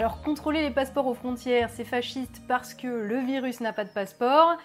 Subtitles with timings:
[0.00, 3.90] Alors contrôler les passeports aux frontières, c'est fasciste parce que le virus n'a pas de
[3.90, 4.56] passeport.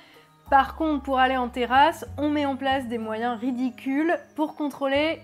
[0.50, 5.20] Par contre, pour aller en terrasse, on met en place des moyens ridicules pour contrôler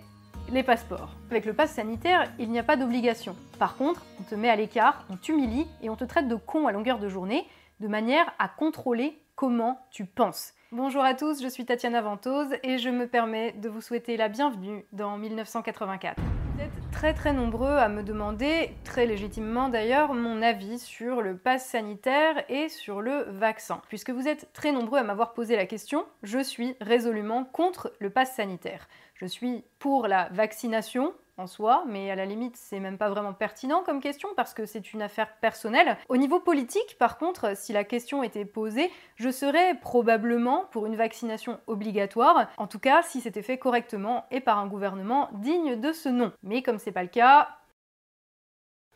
[0.52, 1.16] les passeports.
[1.30, 3.38] Avec le pass sanitaire, il n'y a pas d'obligation.
[3.58, 6.68] Par contre, on te met à l'écart, on t'humilie et on te traite de con
[6.68, 7.48] à longueur de journée,
[7.80, 10.52] de manière à contrôler comment tu penses.
[10.74, 14.28] Bonjour à tous, je suis Tatiana Ventose et je me permets de vous souhaiter la
[14.28, 16.22] bienvenue dans 1984.
[16.62, 21.36] Vous êtes très très nombreux à me demander, très légitimement d'ailleurs, mon avis sur le
[21.36, 23.82] pass sanitaire et sur le vaccin.
[23.90, 28.12] Puisque vous êtes très nombreux à m'avoir posé la question, je suis résolument contre le
[28.12, 28.88] pass sanitaire.
[29.22, 33.34] Je suis pour la vaccination, en soi, mais à la limite, c'est même pas vraiment
[33.34, 35.96] pertinent comme question parce que c'est une affaire personnelle.
[36.10, 40.96] Au niveau politique, par contre, si la question était posée, je serais probablement pour une
[40.96, 45.92] vaccination obligatoire, en tout cas si c'était fait correctement et par un gouvernement digne de
[45.92, 46.32] ce nom.
[46.42, 47.48] Mais comme c'est pas le cas,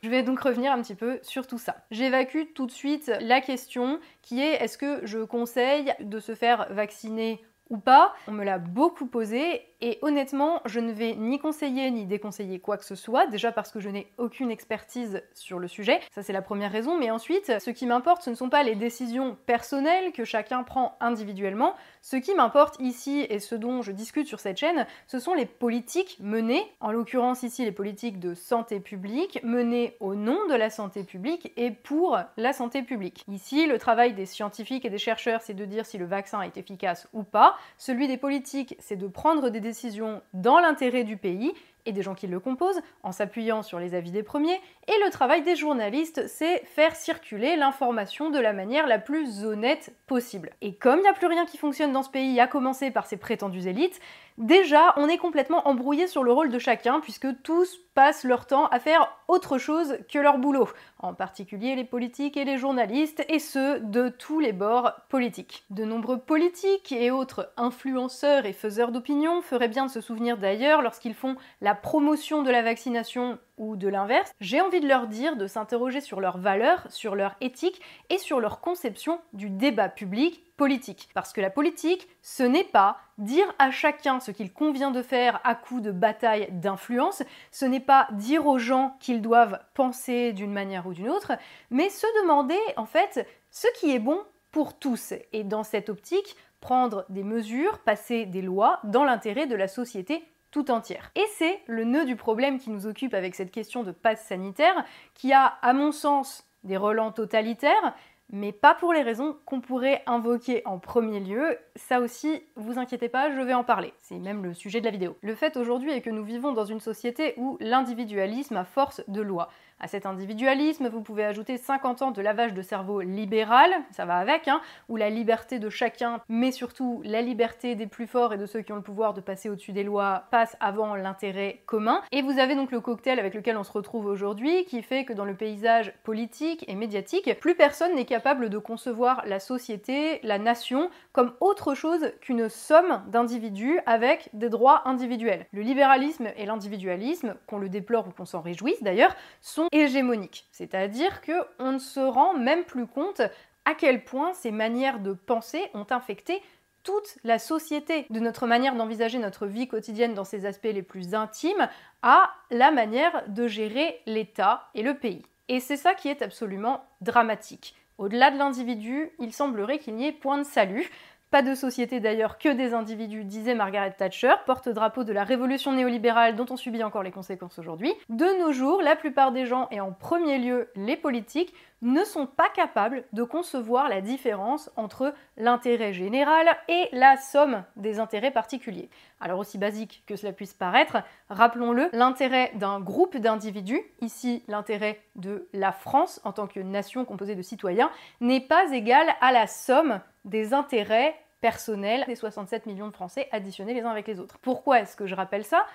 [0.01, 1.75] je vais donc revenir un petit peu sur tout ça.
[1.91, 6.65] J'évacue tout de suite la question qui est est-ce que je conseille de se faire
[6.71, 8.13] vacciner ou pas?
[8.27, 12.77] On me l'a beaucoup posé et honnêtement, je ne vais ni conseiller ni déconseiller quoi
[12.77, 16.33] que ce soit, déjà parce que je n'ai aucune expertise sur le sujet, ça c'est
[16.33, 20.11] la première raison, mais ensuite, ce qui m'importe, ce ne sont pas les décisions personnelles
[20.11, 24.57] que chacun prend individuellement, ce qui m'importe ici et ce dont je discute sur cette
[24.57, 29.97] chaîne, ce sont les politiques menées, en l'occurrence ici les politiques de santé publique, menées
[29.99, 33.23] au nom de la santé publique et pour la santé publique.
[33.27, 36.57] Ici, le travail des scientifiques et des chercheurs, c'est de dire si le vaccin est
[36.57, 41.51] efficace ou pas, celui des politiques, c'est de prendre des décisions dans l'intérêt du pays
[41.85, 45.11] et des gens qui le composent, en s'appuyant sur les avis des premiers, et le
[45.11, 50.51] travail des journalistes, c'est faire circuler l'information de la manière la plus honnête possible.
[50.61, 53.05] Et comme il n'y a plus rien qui fonctionne dans ce pays, à commencer par
[53.05, 53.99] ces prétendues élites,
[54.37, 58.67] déjà on est complètement embrouillé sur le rôle de chacun, puisque tous passent leur temps
[58.67, 60.67] à faire autre chose que leur boulot,
[60.99, 65.63] en particulier les politiques et les journalistes, et ceux de tous les bords politiques.
[65.69, 70.81] De nombreux politiques et autres influenceurs et faiseurs d'opinion feraient bien de se souvenir d'ailleurs
[70.81, 75.35] lorsqu'ils font la promotion de la vaccination ou de l'inverse, j'ai envie de leur dire
[75.35, 80.43] de s'interroger sur leurs valeurs, sur leur éthique et sur leur conception du débat public
[80.57, 81.09] politique.
[81.13, 85.39] Parce que la politique, ce n'est pas dire à chacun ce qu'il convient de faire
[85.43, 90.53] à coup de bataille d'influence, ce n'est pas dire aux gens qu'ils doivent penser d'une
[90.53, 91.33] manière ou d'une autre,
[91.69, 94.19] mais se demander en fait ce qui est bon
[94.51, 95.13] pour tous.
[95.33, 100.23] Et dans cette optique, prendre des mesures, passer des lois dans l'intérêt de la société
[100.69, 101.11] entière.
[101.15, 104.85] Et c'est le nœud du problème qui nous occupe avec cette question de passe sanitaire,
[105.13, 107.93] qui a, à mon sens, des relents totalitaires,
[108.31, 111.57] mais pas pour les raisons qu'on pourrait invoquer en premier lieu.
[111.75, 113.93] Ça aussi, vous inquiétez pas, je vais en parler.
[113.99, 115.15] C'est même le sujet de la vidéo.
[115.21, 119.21] Le fait aujourd'hui est que nous vivons dans une société où l'individualisme a force de
[119.21, 119.49] loi.
[119.77, 124.15] À cet individualisme, vous pouvez ajouter 50 ans de lavage de cerveau libéral, ça va
[124.15, 128.37] avec, hein, où la liberté de chacun, mais surtout la liberté des plus forts et
[128.37, 132.01] de ceux qui ont le pouvoir de passer au-dessus des lois, passe avant l'intérêt commun.
[132.13, 135.11] Et vous avez donc le cocktail avec lequel on se retrouve aujourd'hui, qui fait que
[135.11, 140.39] dans le paysage politique et médiatique, plus personne n'est capable de concevoir la société, la
[140.39, 145.47] nation, comme autre chose qu'une somme d'individus avec des droits individuels.
[145.51, 150.47] Le libéralisme et l'individualisme, qu'on le déplore ou qu'on s'en réjouisse d'ailleurs, sont hégémoniques.
[150.51, 153.21] C'est-à-dire qu'on ne se rend même plus compte
[153.65, 156.41] à quel point ces manières de penser ont infecté
[156.83, 161.15] toute la société, de notre manière d'envisager notre vie quotidienne dans ses aspects les plus
[161.15, 161.67] intimes,
[162.03, 165.23] à la manière de gérer l'État et le pays.
[165.47, 167.75] Et c'est ça qui est absolument dramatique.
[167.97, 170.89] Au-delà de l'individu, il semblerait qu'il n'y ait point de salut.
[171.31, 176.35] Pas de société d'ailleurs que des individus, disait Margaret Thatcher, porte-drapeau de la révolution néolibérale
[176.35, 177.93] dont on subit encore les conséquences aujourd'hui.
[178.09, 182.25] De nos jours, la plupart des gens, et en premier lieu les politiques, ne sont
[182.25, 188.89] pas capables de concevoir la différence entre l'intérêt général et la somme des intérêts particuliers.
[189.19, 190.97] Alors aussi basique que cela puisse paraître,
[191.29, 197.35] rappelons-le, l'intérêt d'un groupe d'individus, ici l'intérêt de la France en tant que nation composée
[197.35, 202.93] de citoyens, n'est pas égal à la somme des intérêts personnel des 67 millions de
[202.93, 204.37] Français additionnés les uns avec les autres.
[204.41, 205.65] Pourquoi est-ce que je rappelle ça?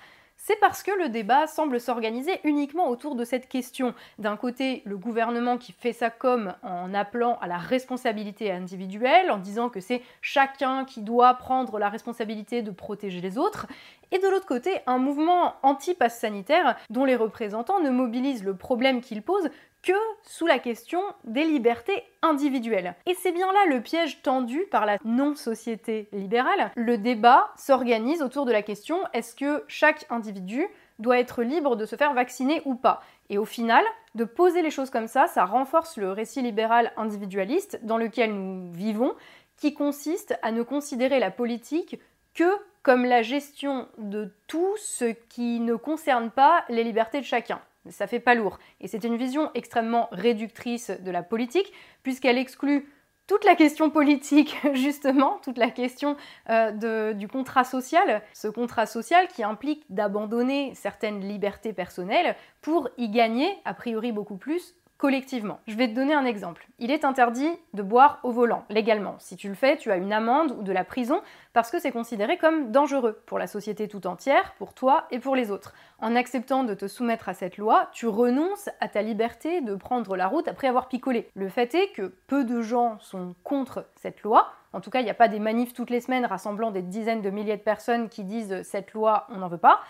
[0.43, 3.93] C'est parce que le débat semble s'organiser uniquement autour de cette question.
[4.17, 9.37] D'un côté, le gouvernement qui fait ça comme en appelant à la responsabilité individuelle, en
[9.37, 13.67] disant que c'est chacun qui doit prendre la responsabilité de protéger les autres,
[14.11, 19.01] et de l'autre côté, un mouvement anti-pass sanitaire dont les représentants ne mobilisent le problème
[19.01, 19.47] qu'il pose
[19.81, 19.93] que
[20.23, 22.95] sous la question des libertés individuelles.
[23.05, 26.71] Et c'est bien là le piège tendu par la non-société libérale.
[26.75, 30.67] Le débat s'organise autour de la question est-ce que chaque individu
[30.99, 33.01] doit être libre de se faire vacciner ou pas?
[33.29, 33.83] Et au final,
[34.13, 38.71] de poser les choses comme ça, ça renforce le récit libéral individualiste dans lequel nous
[38.71, 39.15] vivons,
[39.57, 41.99] qui consiste à ne considérer la politique
[42.33, 42.51] que
[42.83, 47.61] comme la gestion de tout ce qui ne concerne pas les libertés de chacun.
[47.89, 48.59] Ça fait pas lourd.
[48.79, 51.73] Et c'est une vision extrêmement réductrice de la politique,
[52.03, 52.87] puisqu'elle exclut
[53.27, 56.17] toute la question politique, justement, toute la question
[56.49, 63.09] euh, du contrat social, ce contrat social qui implique d'abandonner certaines libertés personnelles pour y
[63.09, 65.59] gagner, a priori beaucoup plus, collectivement.
[65.65, 66.67] Je vais te donner un exemple.
[66.77, 69.15] Il est interdit de boire au volant, légalement.
[69.17, 71.21] Si tu le fais, tu as une amende ou de la prison
[71.53, 75.35] parce que c'est considéré comme dangereux pour la société tout entière, pour toi et pour
[75.35, 75.73] les autres.
[75.97, 80.15] En acceptant de te soumettre à cette loi, tu renonces à ta liberté de prendre
[80.15, 81.31] la route après avoir picolé.
[81.33, 84.51] Le fait est que peu de gens sont contre cette loi.
[84.71, 87.23] En tout cas, il n'y a pas des manifs toutes les semaines rassemblant des dizaines
[87.23, 89.81] de milliers de personnes qui disent cette loi, on n'en veut pas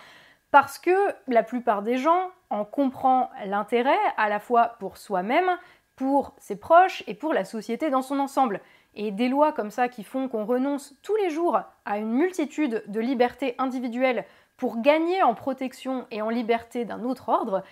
[0.52, 0.96] parce que
[1.28, 5.50] la plupart des gens en comprennent l'intérêt à la fois pour soi-même,
[5.96, 8.62] pour ses proches et pour la société dans son ensemble.
[8.94, 12.84] Et des lois comme ça qui font qu'on renonce tous les jours à une multitude
[12.88, 14.26] de libertés individuelles
[14.58, 17.64] pour gagner en protection et en liberté d'un autre ordre,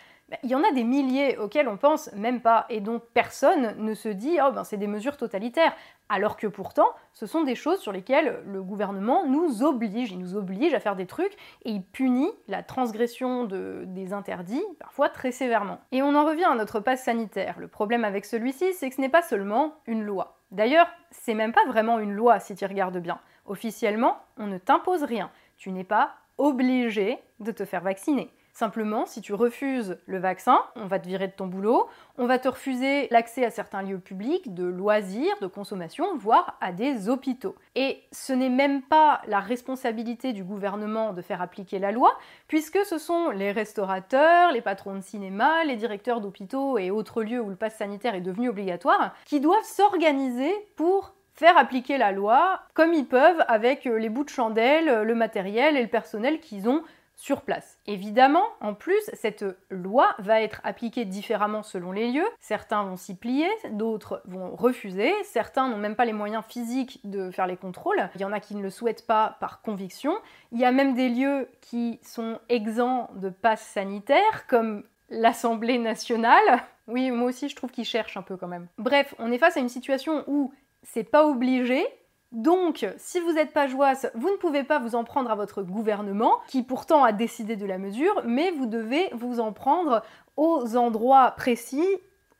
[0.44, 3.94] il y en a des milliers auxquels on pense même pas et dont personne ne
[3.94, 5.74] se dit oh ben c'est des mesures totalitaires
[6.10, 10.36] alors que pourtant ce sont des choses sur lesquelles le gouvernement nous oblige, il nous
[10.36, 11.34] oblige à faire des trucs
[11.64, 15.80] et il punit la transgression des interdits parfois très sévèrement.
[15.92, 17.56] Et on en revient à notre passe sanitaire.
[17.60, 20.40] Le problème avec celui-ci, c'est que ce n'est pas seulement une loi.
[20.52, 23.20] D'ailleurs, c'est même pas vraiment une loi si tu regardes bien.
[23.46, 25.30] Officiellement, on ne t'impose rien.
[25.58, 28.32] Tu n'es pas obligé de te faire vacciner.
[28.60, 32.40] Simplement, si tu refuses le vaccin, on va te virer de ton boulot, on va
[32.40, 37.56] te refuser l'accès à certains lieux publics, de loisirs, de consommation, voire à des hôpitaux.
[37.76, 42.12] Et ce n'est même pas la responsabilité du gouvernement de faire appliquer la loi,
[42.50, 47.40] puisque ce sont les restaurateurs, les patrons de cinéma, les directeurs d'hôpitaux et autres lieux
[47.40, 52.60] où le pass sanitaire est devenu obligatoire, qui doivent s'organiser pour faire appliquer la loi
[52.74, 56.84] comme ils peuvent avec les bouts de chandelle, le matériel et le personnel qu'ils ont
[57.20, 57.78] sur place.
[57.86, 62.28] Évidemment, en plus, cette loi va être appliquée différemment selon les lieux.
[62.40, 67.30] Certains vont s'y plier, d'autres vont refuser, certains n'ont même pas les moyens physiques de
[67.30, 68.10] faire les contrôles.
[68.16, 70.16] Il y en a qui ne le souhaitent pas par conviction.
[70.54, 76.64] Il y a même des lieux qui sont exempts de passe sanitaire, comme l'Assemblée nationale.
[76.88, 78.68] Oui, moi aussi je trouve qu'ils cherchent un peu quand même.
[78.78, 81.86] Bref, on est face à une situation où c'est pas obligé,
[82.32, 85.64] donc, si vous n'êtes pas joyeuse, vous ne pouvez pas vous en prendre à votre
[85.64, 90.04] gouvernement, qui pourtant a décidé de la mesure, mais vous devez vous en prendre
[90.38, 91.88] aux endroits précis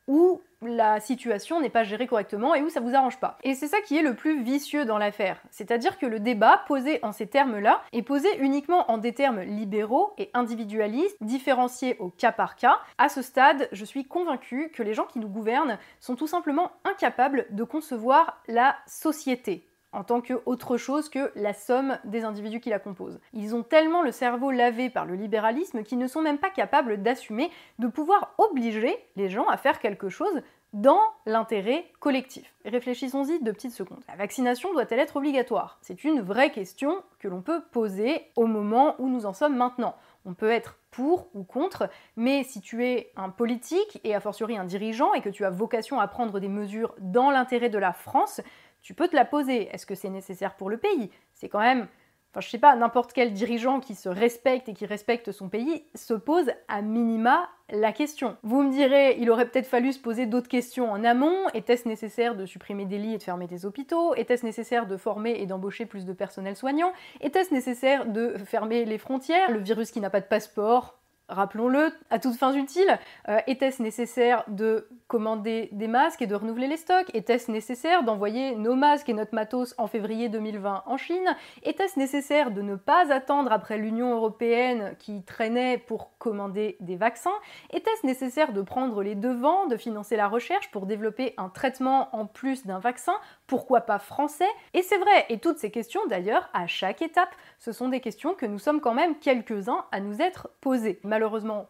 [0.06, 3.38] où la situation n'est pas gérée correctement et où ça vous arrange pas.
[3.42, 5.40] Et c'est ça qui est le plus vicieux dans l'affaire.
[5.50, 10.12] C'est-à-dire que le débat posé en ces termes-là est posé uniquement en des termes libéraux
[10.18, 12.78] et individualistes, différenciés au cas par cas.
[12.98, 16.72] À ce stade, je suis convaincue que les gens qui nous gouvernent sont tout simplement
[16.84, 22.70] incapables de concevoir la société en tant qu'autre chose que la somme des individus qui
[22.70, 23.20] la composent.
[23.32, 27.02] Ils ont tellement le cerveau lavé par le libéralisme qu'ils ne sont même pas capables
[27.02, 30.42] d'assumer de pouvoir obliger les gens à faire quelque chose
[30.72, 32.54] dans l'intérêt collectif.
[32.64, 34.02] Réfléchissons-y deux petites secondes.
[34.08, 35.78] La vaccination doit-elle être obligatoire?
[35.82, 39.96] C'est une vraie question que l'on peut poser au moment où nous en sommes maintenant.
[40.24, 44.56] On peut être pour ou contre, mais si tu es un politique et a fortiori
[44.56, 47.92] un dirigeant et que tu as vocation à prendre des mesures dans l'intérêt de la
[47.92, 48.40] France,
[48.82, 49.68] tu peux te la poser.
[49.74, 51.10] Est-ce que c'est nécessaire pour le pays?
[51.32, 51.88] C'est quand même,
[52.30, 55.84] enfin je sais pas, n'importe quel dirigeant qui se respecte et qui respecte son pays
[55.94, 58.36] se pose à minima la question.
[58.42, 61.48] Vous me direz, il aurait peut-être fallu se poser d'autres questions en amont.
[61.54, 64.14] Était-ce nécessaire de supprimer des lits et de fermer des hôpitaux?
[64.14, 66.92] Était-ce nécessaire de former et d'embaucher plus de personnel soignant?
[67.20, 69.50] Était-ce nécessaire de fermer les frontières?
[69.50, 70.99] Le virus qui n'a pas de passeport
[71.30, 76.68] rappelons-le, à toutes fins utiles, euh, était-ce nécessaire de commander des masques et de renouveler
[76.68, 77.10] les stocks?
[77.14, 81.36] Était-ce nécessaire d'envoyer nos masques et notre matos en février 2020 en Chine?
[81.62, 87.30] Était-ce nécessaire de ne pas attendre après l'Union européenne qui traînait pour commander des vaccins?
[87.72, 92.26] Était-ce nécessaire de prendre les devants, de financer la recherche pour développer un traitement en
[92.26, 93.14] plus d'un vaccin?
[93.46, 94.48] Pourquoi pas français?
[94.74, 98.34] Et c'est vrai, et toutes ces questions d'ailleurs, à chaque étape, ce sont des questions
[98.34, 101.00] que nous sommes quand même quelques-uns à nous être posées.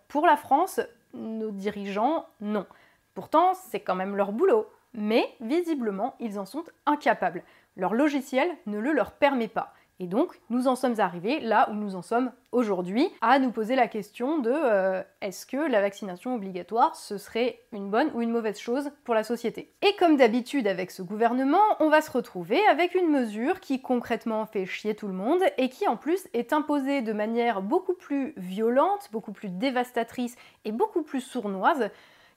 [0.09, 0.80] Pour la France,
[1.14, 2.66] nos dirigeants, non.
[3.14, 4.66] Pourtant, c'est quand même leur boulot.
[4.92, 7.42] Mais visiblement, ils en sont incapables.
[7.76, 9.73] Leur logiciel ne le leur permet pas.
[10.02, 13.76] Et donc, nous en sommes arrivés là où nous en sommes aujourd'hui, à nous poser
[13.76, 18.30] la question de euh, est-ce que la vaccination obligatoire, ce serait une bonne ou une
[18.30, 19.75] mauvaise chose pour la société?
[19.83, 24.47] Et comme d'habitude avec ce gouvernement, on va se retrouver avec une mesure qui concrètement
[24.47, 28.33] fait chier tout le monde et qui en plus est imposée de manière beaucoup plus
[28.38, 31.90] violente, beaucoup plus dévastatrice et beaucoup plus sournoise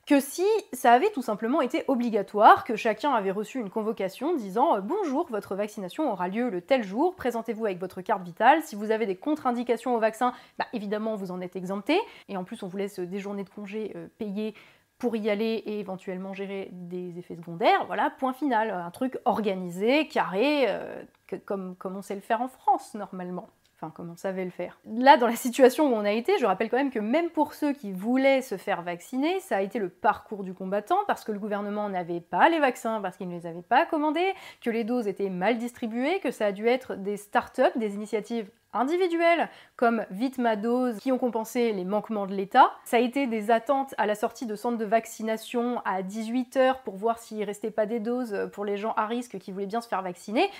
[0.06, 4.76] que si ça avait tout simplement été obligatoire, que chacun avait reçu une convocation disant
[4.76, 8.76] euh, bonjour, votre vaccination aura lieu le tel jour, présentez-vous avec votre carte vitale, si
[8.76, 12.62] vous avez des contre-indications au vaccin, bah, évidemment vous en êtes exempté, et en plus
[12.62, 14.54] on vous laisse des journées de congé euh, payées
[14.98, 20.06] pour y aller et éventuellement gérer des effets secondaires, voilà, point final, un truc organisé,
[20.06, 21.02] carré, euh,
[21.46, 23.48] comme, comme on sait le faire en France normalement
[23.90, 24.78] comme on savait le faire.
[24.86, 27.54] Là, dans la situation où on a été, je rappelle quand même que même pour
[27.54, 31.32] ceux qui voulaient se faire vacciner, ça a été le parcours du combattant parce que
[31.32, 34.84] le gouvernement n'avait pas les vaccins, parce qu'il ne les avait pas commandés, que les
[34.84, 40.04] doses étaient mal distribuées, que ça a dû être des start-up, des initiatives individuelles comme
[40.10, 42.72] Vite ma dose qui ont compensé les manquements de l'État.
[42.84, 46.96] Ça a été des attentes à la sortie de centres de vaccination à 18h pour
[46.96, 49.88] voir s'il restait pas des doses pour les gens à risque qui voulaient bien se
[49.88, 50.50] faire vacciner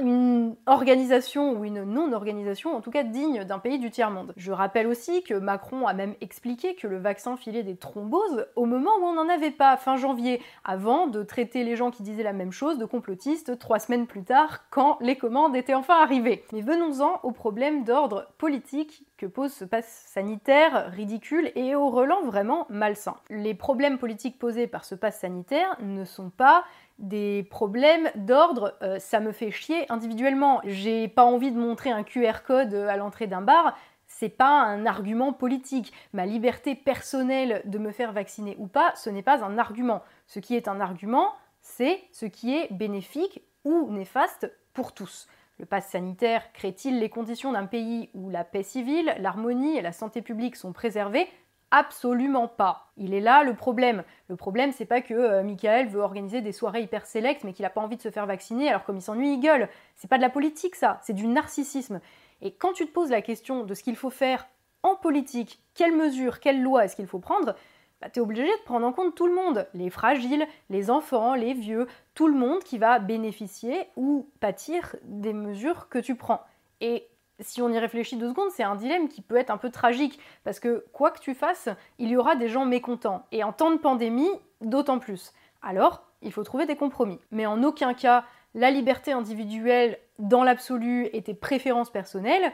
[0.00, 4.32] une organisation ou une non-organisation, en tout cas digne d'un pays du tiers-monde.
[4.36, 8.66] Je rappelle aussi que Macron a même expliqué que le vaccin filait des thromboses au
[8.66, 12.22] moment où on n'en avait pas, fin janvier, avant de traiter les gens qui disaient
[12.22, 16.44] la même chose de complotistes trois semaines plus tard, quand les commandes étaient enfin arrivées.
[16.52, 22.22] Mais venons-en au problème d'ordre politique que pose ce pass sanitaire ridicule et au relent
[22.22, 23.16] vraiment malsain.
[23.28, 26.64] Les problèmes politiques posés par ce pass sanitaire ne sont pas
[26.98, 30.62] des problèmes d'ordre euh, ça me fait chier individuellement.
[30.64, 33.76] J'ai pas envie de montrer un QR code à l'entrée d'un bar.
[34.06, 35.92] C'est pas un argument politique.
[36.14, 40.02] Ma liberté personnelle de me faire vacciner ou pas, ce n'est pas un argument.
[40.28, 45.28] Ce qui est un argument, c'est ce qui est bénéfique ou néfaste pour tous.
[45.60, 49.92] Le pass sanitaire crée-t-il les conditions d'un pays où la paix civile, l'harmonie et la
[49.92, 51.28] santé publique sont préservées?
[51.70, 52.90] Absolument pas.
[52.96, 54.02] Il est là le problème.
[54.28, 57.66] Le problème, c'est pas que euh, Michael veut organiser des soirées hyper sélectes mais qu'il
[57.66, 59.68] a pas envie de se faire vacciner, alors comme il s'ennuie, il gueule.
[59.96, 62.00] C'est pas de la politique, ça, c'est du narcissisme.
[62.40, 64.46] Et quand tu te poses la question de ce qu'il faut faire
[64.82, 67.54] en politique, quelles mesures, quelles lois est-ce qu'il faut prendre,
[68.00, 71.34] bah, tu es obligé de prendre en compte tout le monde, les fragiles, les enfants,
[71.34, 76.42] les vieux, tout le monde qui va bénéficier ou pâtir des mesures que tu prends.
[76.80, 77.06] Et
[77.40, 80.18] si on y réfléchit deux secondes, c'est un dilemme qui peut être un peu tragique,
[80.44, 83.70] parce que quoi que tu fasses, il y aura des gens mécontents, et en temps
[83.70, 84.30] de pandémie,
[84.60, 85.32] d'autant plus.
[85.62, 87.18] Alors, il faut trouver des compromis.
[87.30, 92.52] Mais en aucun cas, la liberté individuelle, dans l'absolu, et tes préférences personnelles,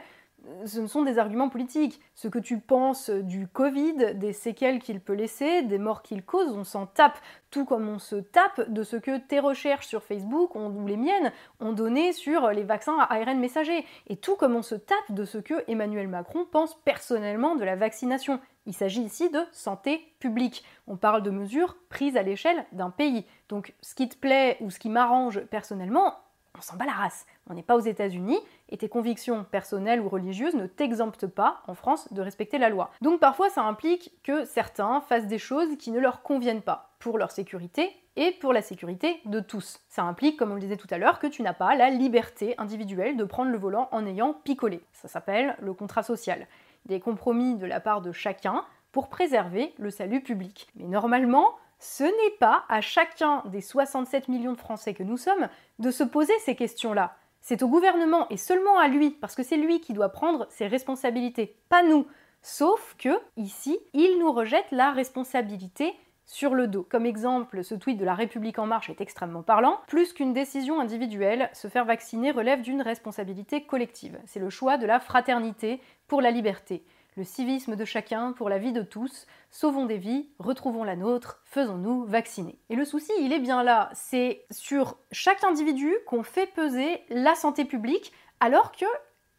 [0.65, 1.99] ce sont des arguments politiques.
[2.15, 6.51] Ce que tu penses du Covid, des séquelles qu'il peut laisser, des morts qu'il cause,
[6.51, 7.17] on s'en tape.
[7.51, 11.31] Tout comme on se tape de ce que tes recherches sur Facebook ou les miennes
[11.59, 13.85] ont donné sur les vaccins à ARN messager.
[14.07, 17.75] Et tout comme on se tape de ce que Emmanuel Macron pense personnellement de la
[17.75, 18.39] vaccination.
[18.65, 20.63] Il s'agit ici de santé publique.
[20.87, 23.25] On parle de mesures prises à l'échelle d'un pays.
[23.49, 26.15] Donc ce qui te plaît ou ce qui m'arrange personnellement,
[26.57, 27.25] on s'en bat la race.
[27.49, 31.75] On n'est pas aux États-Unis et tes convictions personnelles ou religieuses ne t'exemptent pas en
[31.75, 32.91] France de respecter la loi.
[33.01, 37.17] Donc parfois ça implique que certains fassent des choses qui ne leur conviennent pas pour
[37.17, 39.79] leur sécurité et pour la sécurité de tous.
[39.87, 42.55] Ça implique, comme on le disait tout à l'heure, que tu n'as pas la liberté
[42.57, 44.81] individuelle de prendre le volant en ayant picolé.
[44.91, 46.47] Ça s'appelle le contrat social.
[46.85, 50.67] Des compromis de la part de chacun pour préserver le salut public.
[50.75, 55.47] Mais normalement, ce n'est pas à chacun des 67 millions de Français que nous sommes
[55.79, 57.15] de se poser ces questions-là.
[57.41, 60.67] C'est au gouvernement et seulement à lui, parce que c'est lui qui doit prendre ses
[60.67, 62.07] responsabilités, pas nous.
[62.41, 65.93] Sauf que, ici, il nous rejette la responsabilité
[66.25, 66.83] sur le dos.
[66.83, 69.79] Comme exemple, ce tweet de la République en marche est extrêmement parlant.
[69.87, 74.19] Plus qu'une décision individuelle, se faire vacciner relève d'une responsabilité collective.
[74.25, 76.83] C'est le choix de la fraternité pour la liberté
[77.17, 81.41] le civisme de chacun pour la vie de tous, sauvons des vies, retrouvons la nôtre,
[81.45, 82.59] faisons-nous vacciner.
[82.69, 87.33] Et le souci, il est bien là, c'est sur chaque individu qu'on fait peser la
[87.33, 88.85] santé publique, alors que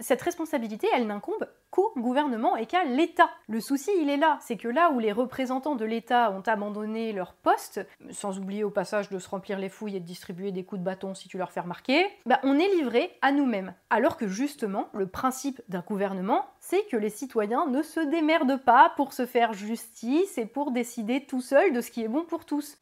[0.00, 3.30] cette responsabilité, elle n'incombe qu'au gouvernement et qu'à l'État.
[3.48, 7.12] Le souci, il est là, c'est que là où les représentants de l'État ont abandonné
[7.12, 10.64] leur poste, sans oublier au passage de se remplir les fouilles et de distribuer des
[10.64, 13.74] coups de bâton si tu leur fais remarquer, bah on est livré à nous-mêmes.
[13.90, 18.92] Alors que justement, le principe d'un gouvernement, c'est que les citoyens ne se démerdent pas
[18.96, 22.44] pour se faire justice et pour décider tout seuls de ce qui est bon pour
[22.44, 22.78] tous.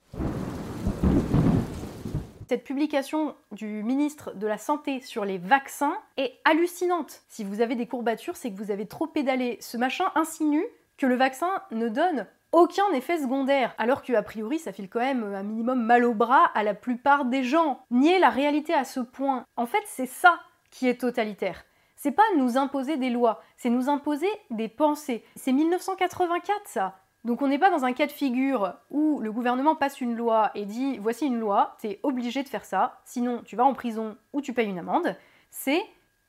[2.48, 7.22] Cette publication du ministre de la Santé sur les vaccins est hallucinante.
[7.26, 9.58] Si vous avez des courbatures, c'est que vous avez trop pédalé.
[9.60, 10.64] Ce machin insinue
[10.96, 15.24] que le vaccin ne donne aucun effet secondaire, alors qu'a priori ça file quand même
[15.24, 17.80] un minimum mal au bras à la plupart des gens.
[17.90, 20.38] Nier la réalité à ce point, en fait c'est ça
[20.70, 21.64] qui est totalitaire.
[21.96, 25.24] C'est pas nous imposer des lois, c'est nous imposer des pensées.
[25.34, 27.00] C'est 1984 ça.
[27.26, 30.52] Donc on n'est pas dans un cas de figure où le gouvernement passe une loi
[30.54, 34.16] et dit voici une loi, t'es obligé de faire ça, sinon tu vas en prison
[34.32, 35.16] ou tu payes une amende.
[35.50, 35.82] C'est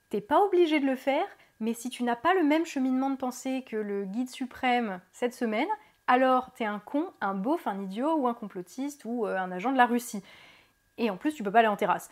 [0.09, 1.27] t'es pas obligé de le faire,
[1.59, 5.35] mais si tu n'as pas le même cheminement de pensée que le guide suprême cette
[5.35, 5.67] semaine,
[6.07, 9.71] alors t'es un con, un beauf, un idiot ou un complotiste ou euh, un agent
[9.71, 10.23] de la Russie.
[10.97, 12.09] Et en plus, tu peux pas aller en terrasse.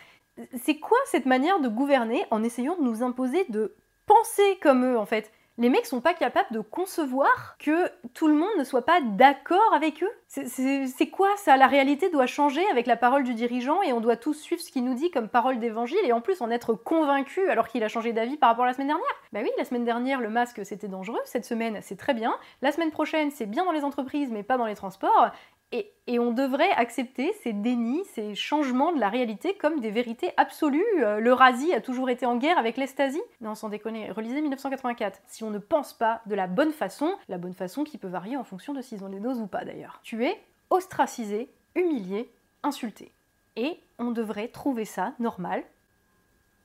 [0.62, 3.74] C'est quoi cette manière de gouverner en essayant de nous imposer de
[4.06, 5.32] penser comme eux en fait?
[5.58, 9.74] Les mecs sont pas capables de concevoir que tout le monde ne soit pas d'accord
[9.74, 10.12] avec eux.
[10.28, 11.56] C'est quoi ça?
[11.56, 14.70] La réalité doit changer avec la parole du dirigeant et on doit tous suivre ce
[14.72, 17.88] qu'il nous dit comme parole d'évangile et en plus en être convaincu alors qu'il a
[17.88, 19.06] changé d'avis par rapport à la semaine dernière.
[19.32, 22.72] Bah oui, la semaine dernière le masque c'était dangereux, cette semaine c'est très bien, la
[22.72, 25.32] semaine prochaine c'est bien dans les entreprises mais pas dans les transports
[25.72, 30.86] et, on devrait accepter ces dénis, ces changements de la réalité comme des vérités absolues.
[31.00, 35.20] Euh, L'Eurasie a toujours été en guerre avec l'Estasie Non, sans déconner, relisez 1984.
[35.26, 38.38] Si on ne pense pas de la bonne façon, la bonne façon qui peut varier
[38.38, 40.00] en fonction de s'ils ont les doses ou pas d'ailleurs.
[40.04, 42.32] Tu es ostracisé, humilié,
[42.64, 43.12] insulté.
[43.56, 45.64] Et on devrait trouver ça normal?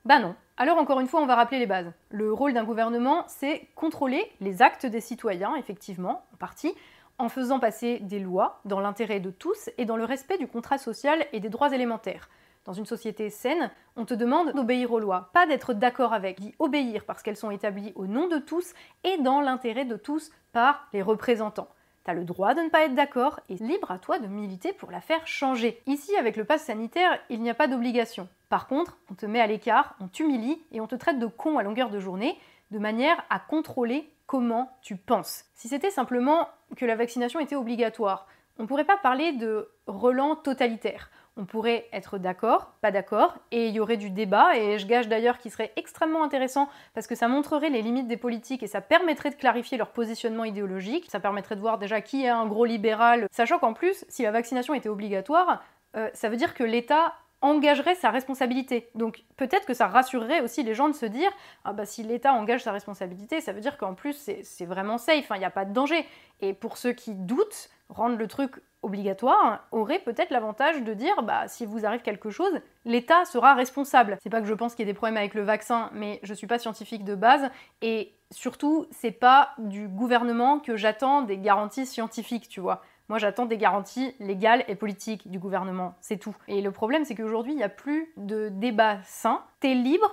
[0.04, 0.35] Bah non.
[0.57, 1.92] Alors encore une fois, on va rappeler les bases.
[2.11, 6.75] Le rôle d'un gouvernement, c'est contrôler les actes des citoyens, effectivement, en partie,
[7.21, 10.79] en faisant passer des lois dans l'intérêt de tous et dans le respect du contrat
[10.79, 12.31] social et des droits élémentaires.
[12.65, 16.55] Dans une société saine, on te demande d'obéir aux lois, pas d'être d'accord avec, d'y
[16.59, 18.73] obéir parce qu'elles sont établies au nom de tous
[19.05, 21.69] et dans l'intérêt de tous par les représentants.
[22.05, 24.91] T'as le droit de ne pas être d'accord et libre à toi de militer pour
[24.91, 25.83] la faire changer.
[25.87, 28.29] Ici, avec le pass sanitaire, il n'y a pas d'obligation.
[28.49, 31.59] Par contre, on te met à l'écart, on t'humilie et on te traite de con
[31.59, 32.39] à longueur de journée,
[32.71, 35.47] de manière à contrôler comment tu penses.
[35.55, 38.29] Si c'était simplement que la vaccination était obligatoire,
[38.61, 41.11] on ne pourrait pas parler de relent totalitaire.
[41.37, 45.09] On pourrait être d'accord, pas d'accord, et il y aurait du débat, et je gage
[45.09, 48.81] d'ailleurs qu'il serait extrêmement intéressant parce que ça montrerait les limites des politiques et ça
[48.81, 52.67] permettrait de clarifier leur positionnement idéologique, ça permettrait de voir déjà qui est un gros
[52.67, 55.61] libéral, sachant qu'en plus, si la vaccination était obligatoire,
[55.97, 58.91] euh, ça veut dire que l'État engagerait sa responsabilité.
[58.95, 61.31] Donc peut-être que ça rassurerait aussi les gens de se dire
[61.65, 65.31] ah bah si l'État engage sa responsabilité, ça veut dire qu'en plus c'est vraiment safe,
[65.31, 66.07] hein, il n'y a pas de danger.
[66.41, 71.49] Et pour ceux qui doutent, rendre le truc obligatoire aurait peut-être l'avantage de dire bah
[71.49, 74.17] si vous arrive quelque chose, l'État sera responsable.
[74.23, 76.35] C'est pas que je pense qu'il y ait des problèmes avec le vaccin, mais je
[76.35, 77.50] suis pas scientifique de base
[77.83, 82.83] et surtout c'est pas du gouvernement que j'attends des garanties scientifiques, tu vois.
[83.11, 86.37] Moi, j'attends des garanties légales et politiques du gouvernement, c'est tout.
[86.47, 89.43] Et le problème, c'est qu'aujourd'hui, il n'y a plus de débat sain.
[89.59, 90.13] T'es libre,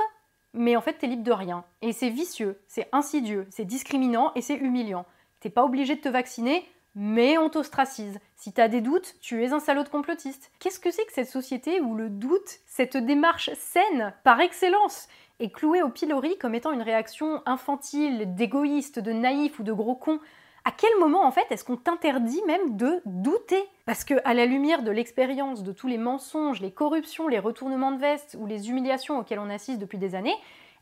[0.56, 1.64] mais en fait, t'es libre de rien.
[1.84, 5.06] Et c'est vicieux, c'est insidieux, c'est discriminant et c'est humiliant.
[5.42, 8.18] T'es pas obligé de te vacciner, mais on t'ostracise.
[8.36, 10.50] Si t'as des doutes, tu es un salaud de complotiste.
[10.58, 15.08] Qu'est-ce que c'est que cette société où le doute, cette démarche saine, par excellence,
[15.40, 19.94] est clouée au pilori comme étant une réaction infantile, d'égoïste, de naïf ou de gros
[19.94, 20.20] con
[20.68, 23.64] à quel moment en fait est-ce qu'on t'interdit même de douter?
[23.86, 27.94] Parce que à la lumière de l'expérience de tous les mensonges, les corruptions, les retournements
[27.94, 30.36] de veste ou les humiliations auxquelles on assiste depuis des années,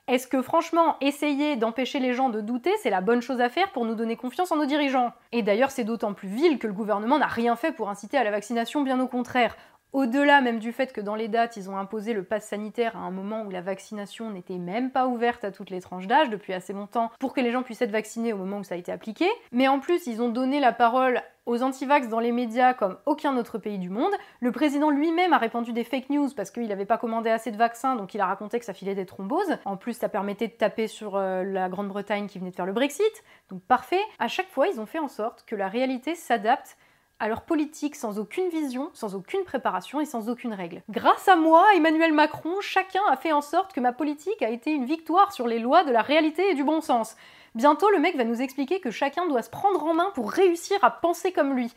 [0.07, 3.71] est-ce que franchement, essayer d'empêcher les gens de douter, c'est la bonne chose à faire
[3.71, 5.11] pour nous donner confiance en nos dirigeants?
[5.31, 8.23] Et d'ailleurs, c'est d'autant plus vil que le gouvernement n'a rien fait pour inciter à
[8.23, 9.55] la vaccination, bien au contraire.
[9.95, 12.99] Au-delà même du fait que dans les dates, ils ont imposé le pass sanitaire à
[12.99, 16.51] un moment où la vaccination n'était même pas ouverte à toutes les tranches d'âge depuis
[16.51, 18.91] assez longtemps pour que les gens puissent être vaccinés au moment où ça a été
[18.91, 19.25] appliqué.
[19.53, 23.37] Mais en plus, ils ont donné la parole aux antivax dans les médias comme aucun
[23.37, 24.11] autre pays du monde.
[24.41, 27.57] Le président lui-même a répandu des fake news parce qu'il n'avait pas commandé assez de
[27.57, 29.57] vaccins, donc il a raconté que ça filait des thromboses.
[29.63, 32.73] En plus, ça permettait de taper sur euh, la Grande-Bretagne qui venait de faire le
[32.73, 33.23] Brexit.
[33.49, 34.01] Donc parfait.
[34.19, 36.75] À chaque fois, ils ont fait en sorte que la réalité s'adapte
[37.19, 40.81] à leur politique sans aucune vision, sans aucune préparation et sans aucune règle.
[40.89, 44.71] Grâce à moi, Emmanuel Macron, chacun a fait en sorte que ma politique a été
[44.71, 47.15] une victoire sur les lois de la réalité et du bon sens.
[47.55, 50.77] Bientôt, le mec va nous expliquer que chacun doit se prendre en main pour réussir
[50.81, 51.71] à penser comme lui.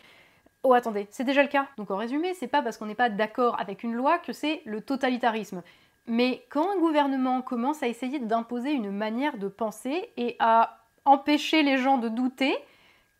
[0.65, 1.69] Oh attendez, c'est déjà le cas.
[1.77, 4.61] Donc en résumé, c'est pas parce qu'on n'est pas d'accord avec une loi que c'est
[4.65, 5.63] le totalitarisme.
[6.07, 11.63] Mais quand un gouvernement commence à essayer d'imposer une manière de penser et à empêcher
[11.63, 12.57] les gens de douter,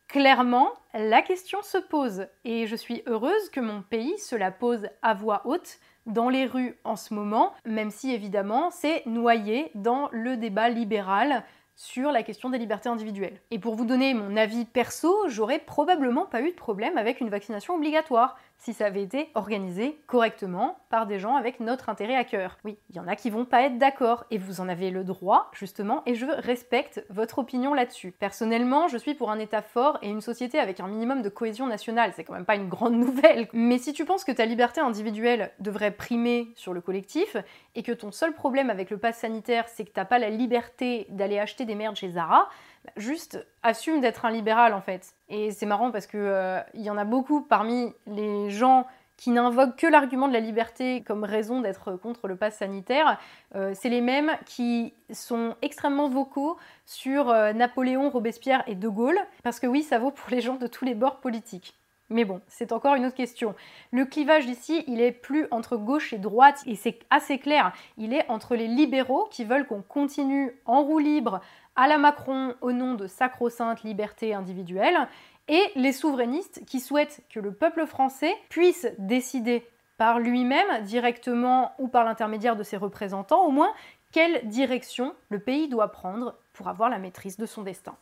[0.09, 4.89] Clairement, la question se pose et je suis heureuse que mon pays se la pose
[5.03, 10.09] à voix haute dans les rues en ce moment, même si évidemment c'est noyé dans
[10.11, 11.43] le débat libéral
[11.75, 13.39] sur la question des libertés individuelles.
[13.51, 17.29] Et pour vous donner mon avis perso, j'aurais probablement pas eu de problème avec une
[17.29, 18.35] vaccination obligatoire.
[18.59, 22.57] Si ça avait été organisé correctement par des gens avec notre intérêt à cœur.
[22.65, 25.05] Oui, il y en a qui vont pas être d'accord et vous en avez le
[25.05, 28.11] droit justement et je respecte votre opinion là-dessus.
[28.11, 31.67] Personnellement, je suis pour un État fort et une société avec un minimum de cohésion
[31.67, 33.47] nationale, c'est quand même pas une grande nouvelle.
[33.53, 37.37] Mais si tu penses que ta liberté individuelle devrait primer sur le collectif
[37.75, 41.07] et que ton seul problème avec le pass sanitaire c'est que t'as pas la liberté
[41.09, 42.49] d'aller acheter des merdes chez Zara,
[42.97, 45.13] juste assume d'être un libéral en fait.
[45.29, 48.85] Et c'est marrant parce que euh, y en a beaucoup parmi les gens
[49.19, 53.19] qui n'invoquent que l'argument de la liberté comme raison d'être contre le pass sanitaire,
[53.53, 59.19] euh, c'est les mêmes qui sont extrêmement vocaux sur euh, Napoléon, Robespierre et De Gaulle,
[59.43, 61.75] parce que oui, ça vaut pour les gens de tous les bords politiques.
[62.09, 63.55] Mais bon, c'est encore une autre question.
[63.91, 67.73] Le clivage ici, il est plus entre gauche et droite, et c'est assez clair.
[67.97, 71.41] Il est entre les libéraux qui veulent qu'on continue en roue libre
[71.79, 75.07] à la Macron au nom de sacro-sainte liberté individuelle,
[75.47, 79.65] et les souverainistes qui souhaitent que le peuple français puisse décider
[79.97, 83.73] par lui-même, directement ou par l'intermédiaire de ses représentants au moins,
[84.11, 87.95] quelle direction le pays doit prendre pour avoir la maîtrise de son destin.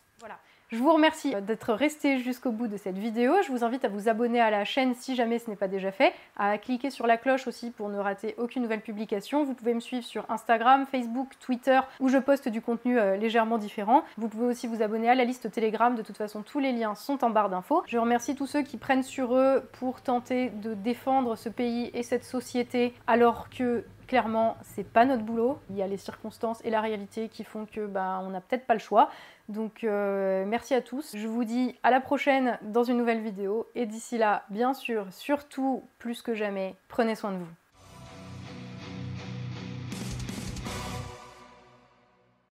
[0.70, 3.36] Je vous remercie d'être resté jusqu'au bout de cette vidéo.
[3.42, 5.94] Je vous invite à vous abonner à la chaîne si jamais ce n'est pas déjà
[5.94, 9.46] fait, à cliquer sur la cloche aussi pour ne rater aucune nouvelle publication.
[9.46, 13.58] Vous pouvez me suivre sur Instagram, Facebook, Twitter où je poste du contenu euh, légèrement
[13.58, 14.04] différent.
[14.18, 15.96] Vous pouvez aussi vous abonner à la liste Telegram.
[15.96, 17.84] De toute façon, tous les liens sont en barre d'infos.
[17.88, 22.04] Je remercie tous ceux qui prennent sur eux pour tenter de défendre ce pays et
[22.04, 25.60] cette société alors que Clairement, c'est pas notre boulot.
[25.70, 28.66] Il y a les circonstances et la réalité qui font que bah, on n'a peut-être
[28.66, 29.10] pas le choix.
[29.50, 31.16] Donc euh, merci à tous.
[31.16, 33.68] Je vous dis à la prochaine dans une nouvelle vidéo.
[33.76, 37.67] Et d'ici là, bien sûr, surtout plus que jamais, prenez soin de vous.